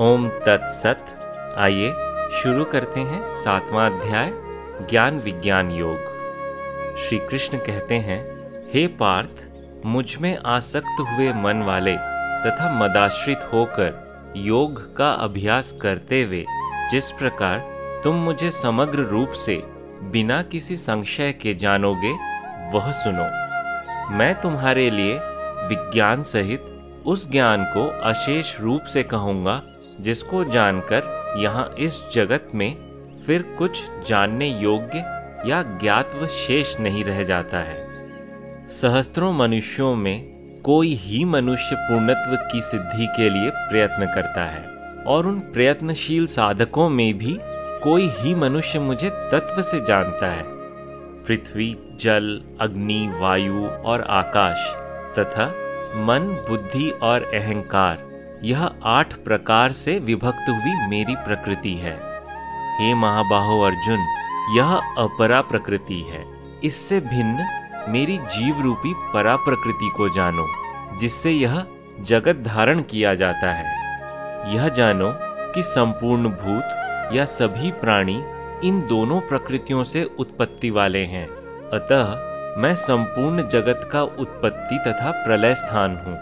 [0.00, 1.06] ओम तत्सत
[1.58, 1.92] आइए
[2.32, 4.30] शुरू करते हैं सातवां अध्याय,
[4.90, 5.96] ज्ञान विज्ञान योग।
[6.98, 8.20] श्री कृष्ण कहते हैं,
[8.74, 9.48] हे पार्थ,
[9.86, 11.96] मुझमें आसक्त हुए मन वाले
[12.44, 16.44] तथा मदाश्रित होकर योग का अभ्यास करते हुए,
[16.90, 17.58] जिस प्रकार
[18.04, 19.62] तुम मुझे समग्र रूप से
[20.02, 22.12] बिना किसी संशय के जानोगे,
[22.72, 25.18] वह सुनो। मैं तुम्हारे लिए
[25.68, 26.64] विज्ञान सहित
[27.06, 29.62] उस ज्ञान को अशेष रूप से कहूँगा
[30.00, 32.76] जिसको जानकर यहाँ इस जगत में
[33.26, 34.98] फिर कुछ जानने योग्य
[35.46, 37.86] या ज्ञातव शेष नहीं रह जाता है।
[38.68, 44.64] सहस्त्रों मनुष्यों में कोई ही मनुष्य पूर्णत्व की सिद्धि के लिए प्रयत्न करता है,
[45.04, 47.38] और उन प्रयत्नशील साधकों में भी
[47.82, 50.44] कोई ही मनुष्य मुझे तत्व से जानता है।
[51.24, 54.68] पृथ्वी, जल, अग्नि, वायु और आकाश,
[55.18, 55.46] तथा
[55.96, 58.07] मन, बुद्धि और अहंकार
[58.44, 62.00] यह आठ प्रकार से विभक्त हुई मेरी प्रकृति है।
[62.80, 63.98] हे महाबाहो अर्जुन,
[64.56, 66.24] यह अपरा प्रकृति है।
[66.64, 67.46] इससे भिन्न
[67.88, 70.46] मेरी जीव रूपी परा प्रकृति को जानो,
[70.98, 71.66] जिससे यह
[72.00, 73.76] जगत धारण किया जाता है।
[74.54, 75.12] यह जानो
[75.54, 78.24] कि संपूर्ण भूत या सभी प्राणी
[78.64, 81.26] इन दोनों प्रकृतियों से उत्पत्ति वाले हैं।
[81.70, 82.04] अतः
[82.60, 86.18] मैं संपूर्ण जगत का उत्पत्ति तथा प्रलय स्थान हूँ।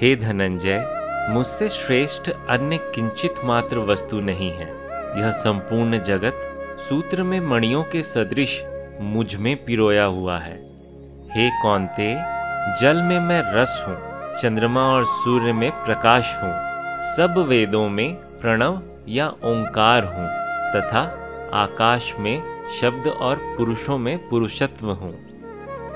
[0.00, 0.97] हे धनंजय
[1.28, 4.66] मुझसे श्रेष्ठ अन्य किंचित मात्र वस्तु नहीं है।
[5.18, 8.62] यह संपूर्ण जगत सूत्र में मणियों के सदृश
[9.00, 10.54] मुझमें पिरोया हुआ है।
[11.30, 12.14] हे कौनते,
[12.80, 13.96] जल में मैं रस हूँ,
[14.36, 16.52] चंद्रमा और सूर्य में प्रकाश हूँ,
[17.16, 20.26] सब वेदों में प्रणव या ओंकार हूँ,
[20.72, 21.02] तथा
[21.54, 22.42] आकाश में
[22.80, 25.14] शब्द और पुरुषों में पुरुषत्व हूँ।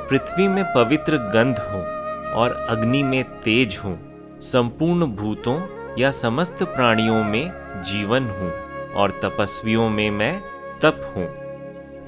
[0.09, 1.85] पृथ्वी में पवित्र गंध हूँ
[2.33, 3.99] और अग्नि में तेज हूँ।
[4.43, 5.61] संपूर्ण भूतों
[5.99, 8.51] या समस्त प्राणियों में जीवन हूँ
[8.93, 10.41] और तपस्वियों में मैं
[10.83, 11.27] तप हूँ।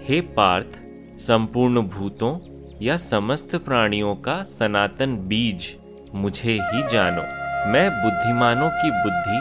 [0.04, 0.80] हे पार्थ,
[1.18, 2.38] संपूर्ण भूतों
[2.82, 5.76] या समस्त प्राणियों का सनातन बीज
[6.14, 7.22] मुझे ही जानो।
[7.70, 9.40] मैं बुद्धिमानों की बुद्धि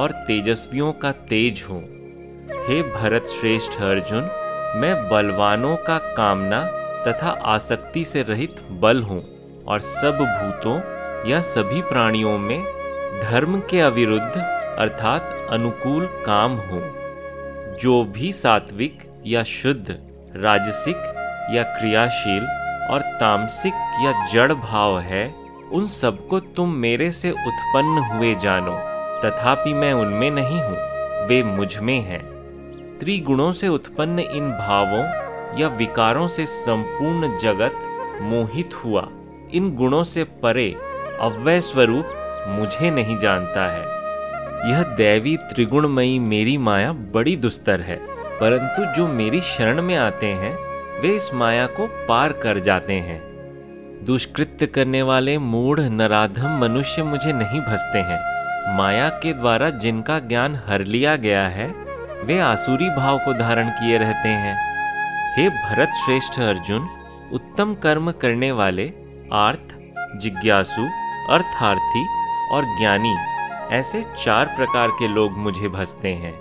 [0.00, 1.82] और तेजस्वियों का तेज हूँ।
[2.68, 4.28] हे भरत श्रेष्ठ अर्जुन,
[4.76, 6.64] मैं बलवानों का कामना
[7.08, 9.22] तथा आसक्ति से रहित बल हूँ
[9.64, 10.93] और सब भूतों
[11.26, 12.64] या सभी प्राणियों में
[13.22, 14.36] धर्म के अविरुद्ध
[14.78, 16.80] अर्थात अनुकूल काम हो,
[17.80, 19.96] जो भी सात्विक या शुद्ध,
[20.36, 20.96] राजसिक
[21.52, 22.44] या क्रियाशील
[22.90, 25.34] और तामसिक या जड़ भाव है,
[25.72, 28.76] उन सबको तुम मेरे से उत्पन्न हुए जानो,
[29.24, 30.76] तथापि मैं उनमें नहीं हूँ,
[31.26, 32.22] वे मुझमें हैं।
[32.98, 35.04] त्रिगुणों से उत्पन्न इन भावों
[35.60, 37.72] या विकारों से संपूर्ण जगत
[38.22, 39.08] मोहित हुआ,
[39.52, 40.76] इन गुणों से परे
[41.20, 42.06] अव्यय स्वरूप
[42.48, 43.82] मुझे नहीं जानता है।
[44.70, 47.96] यह दैवी त्रिगुणमयी मेरी माया बड़ी दुस्तर है,
[48.40, 50.56] परंतु जो मेरी शरण में आते हैं,
[51.00, 53.20] वे इस माया को पार कर जाते हैं।
[54.04, 60.60] दुष्कृत्य करने वाले मूढ़ नराधम मनुष्य मुझे नहीं भसते हैं। माया के द्वारा जिनका ज्ञान
[60.68, 61.74] हर लिया गया है,
[62.24, 64.56] वे आसुरी भाव को धारण किए रहते हैं।
[65.36, 66.88] हे भरत श्रेष्ठ अर्जुन,
[67.32, 68.92] उत्तम कर्म करने वाले
[69.32, 69.76] आर्थ,
[70.16, 70.82] जिज्ञासु
[71.30, 72.06] अर्थार्थी
[72.52, 73.14] और ज्ञानी,
[73.70, 76.32] ऐसे चार प्रकार के लोग मुझे भसते हैं।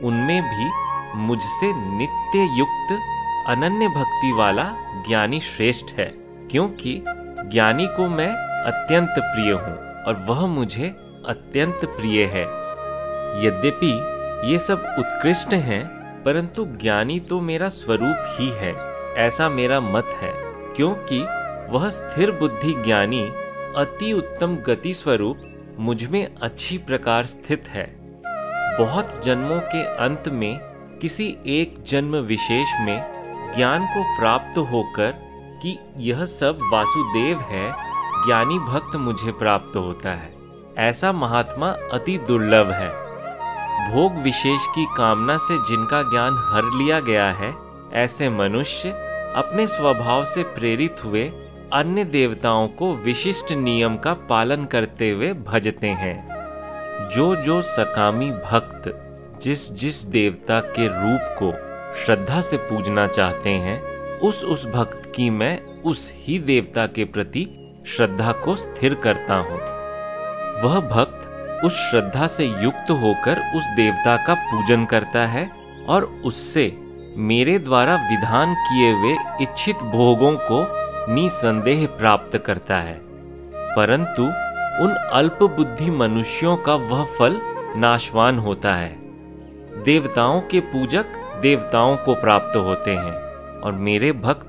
[0.00, 0.70] उनमें भी
[1.18, 2.92] मुझसे नित्य युक्त
[3.48, 4.64] अनन्य भक्ति वाला
[5.06, 6.06] ज्ञानी श्रेष्ठ है,
[6.50, 8.30] क्योंकि ज्ञानी को मैं
[8.64, 10.88] अत्यंत प्रिय हूँ और वह मुझे
[11.28, 12.42] अत्यंत प्रिय है।
[13.44, 13.92] यद्यपि
[14.52, 15.84] ये सब उत्कृष्ट हैं,
[16.22, 18.74] परंतु ज्ञानी तो मेरा स्वरूप ही है,
[19.18, 20.32] ऐसा मेरा मत है,
[20.76, 21.20] क्योंकि
[21.72, 23.22] वह स्थिर बुद्धि ज्ञानी
[23.76, 25.38] अति उत्तम गति स्वरूप
[25.78, 27.96] मुझमें अच्छी प्रकार स्थित है।
[28.78, 30.58] बहुत जन्मों के अंत में
[31.02, 33.22] किसी एक जन्म विशेष में
[33.56, 35.12] ज्ञान को प्राप्त होकर
[35.62, 37.72] कि यह सब वासुदेव है,
[38.26, 40.34] ज्ञानी भक्त मुझे प्राप्त होता है।
[40.78, 43.02] ऐसा महात्मा अति दुर्लभ है।
[43.92, 47.54] भोग विशेष की कामना से जिनका ज्ञान हर लिया गया है,
[47.92, 48.90] ऐसे मनुष्य
[49.36, 51.32] अपने स्वभाव से प्रेरित हुए
[51.72, 56.16] अन्य देवताओं को विशिष्ट नियम का पालन करते हुए भजते हैं।
[57.08, 58.90] जो जो सकामी भक्त
[59.42, 61.52] जिस जिस देवता के रूप को
[62.04, 63.80] श्रद्धा से पूजना चाहते हैं
[64.18, 67.46] उस उस भक्त की मैं उस ही देवता के प्रति
[67.86, 69.58] श्रद्धा को स्थिर करता हूँ।
[70.62, 75.50] वह भक्त उस श्रद्धा से युक्त होकर उस देवता का पूजन करता है
[75.88, 76.72] और उससे
[77.16, 83.00] मेरे द्वारा विधान किए हुए इच्छित भोगों को निसंदेह प्राप्त करता है।
[83.54, 84.22] परंतु
[84.84, 87.40] उन अल्प बुद्धि मनुष्यों का वह फल
[87.76, 88.96] नाशवान होता है।
[89.82, 91.06] देवताओं के पूजक
[91.42, 93.14] देवताओं को प्राप्त होते हैं
[93.60, 94.48] और मेरे भक्त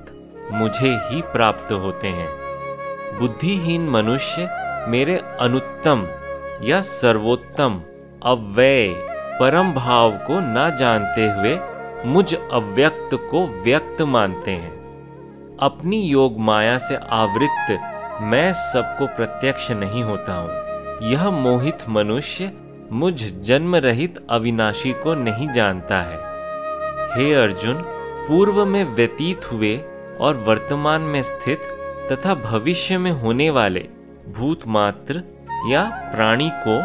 [0.52, 2.28] मुझे ही प्राप्त होते हैं।
[3.18, 4.48] बुद्धिहीन मनुष्य
[4.88, 6.08] मेरे अनुत्तम
[6.62, 7.82] या सर्वोत्तम
[8.24, 8.88] अव्यय
[9.40, 11.58] परम भाव को न जानते हुए
[12.06, 14.83] मुझ अव्यक्त को व्यक्त मानते हैं।
[15.58, 22.50] अपनी योग माया से आवृत्त मैं सबको प्रत्यक्ष नहीं होता हूँ। यह मोहित मनुष्य
[22.92, 26.18] मुझ जन्म रहित अविनाशी को नहीं जानता है।
[27.14, 27.82] हे अर्जुन,
[28.28, 29.76] पूर्व में व्यतीत हुए
[30.20, 31.68] और वर्तमान में स्थित
[32.12, 33.86] तथा भविष्य में होने वाले
[34.28, 35.22] भूत मात्र
[35.68, 35.84] या
[36.14, 36.76] प्राणी को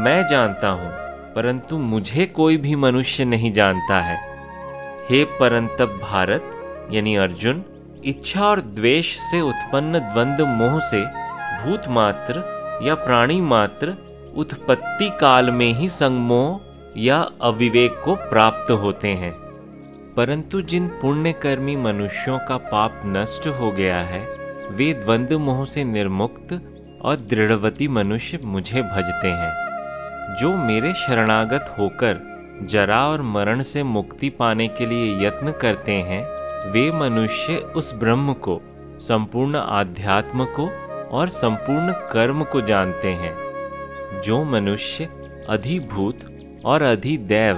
[0.00, 0.90] मैं जानता हूँ,
[1.34, 4.18] परंतु मुझे कोई भी मनुष्य नहीं जानता है।
[5.10, 6.52] हे परंतप भारत,
[6.92, 7.64] यानी अर्जुन
[8.06, 11.04] इच्छा और द्वेष से उत्पन्न द्वंद मोह से
[11.62, 12.34] भूत मात्र
[12.82, 13.94] या प्राणी मात्र
[14.36, 16.60] उत्पत्ति काल में ही संगमोह
[16.96, 19.32] या अविवेक को प्राप्त होते हैं।
[20.16, 24.26] परंतु जिन पुण्यकर्मी मनुष्यों का पाप नष्ट हो गया है,
[24.70, 26.60] वे द्वंद मोह से निर्मुक्त
[27.02, 29.66] और दृढ़वती मनुष्य मुझे भजते हैं।
[30.40, 36.45] जो मेरे शरणागत होकर जरा और मरण से मुक्ति पाने के लिए यत्न करते हैं
[36.64, 38.60] वे मनुष्य उस ब्रह्म को,
[39.00, 40.70] संपूर्ण आध्यात्म को
[41.10, 43.34] और संपूर्ण कर्म को जानते हैं,
[44.22, 45.04] जो मनुष्य,
[45.48, 46.18] अधिभूत
[46.64, 47.54] और अधिदैव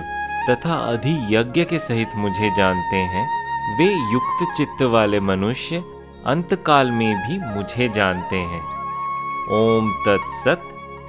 [0.51, 3.39] तथा अधियज्ञ के सहित मुझे जानते हैं,
[3.79, 5.85] वे युक्त चित्त वाले मनुष्य
[6.27, 8.63] अंतकाल में भी मुझे जानते हैं।
[9.53, 10.61] ओम तत्सत।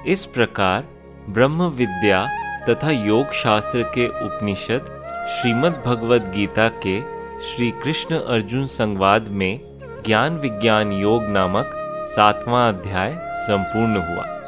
[0.06, 0.84] इस प्रकार
[1.28, 2.26] ब्रह्म विद्या
[2.68, 4.84] तथा योग शास्त्र के उपनिषद
[5.28, 9.60] श्रीमद् भगवद गीता के श्री कृष्ण अर्जुन संवाद में
[10.06, 11.70] ज्ञान विज्ञान योग नामक
[12.08, 14.39] सातवां अध्याय संपूर्ण हुआ।